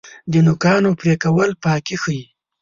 [0.31, 2.23] د نوکانو پرې کول پاکي ښیي.